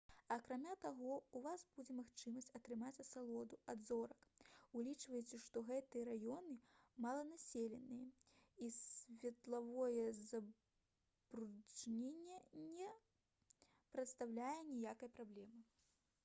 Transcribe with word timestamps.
акрамя 0.33 0.71
таго 0.83 1.09
ў 1.15 1.41
вас 1.47 1.63
будзе 1.73 1.95
магчымасць 1.97 2.47
атрымаць 2.59 3.01
асалоду 3.03 3.59
ад 3.73 3.83
зорак 3.89 4.47
улічваючы 4.79 5.39
што 5.43 5.63
гэтыя 5.69 6.07
раёны 6.09 6.55
маланаселеныя 7.07 8.07
і 8.69 8.71
светлавое 8.79 10.07
забруджанне 10.31 12.41
не 12.73 12.91
прадстаўляе 13.95 14.59
ніякай 14.75 15.17
праблемы 15.19 15.63